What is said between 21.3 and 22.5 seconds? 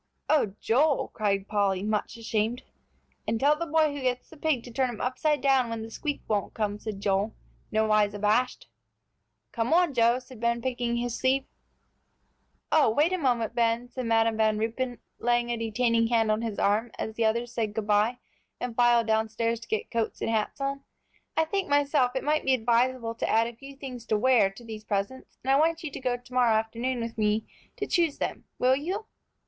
"I think, myself, it might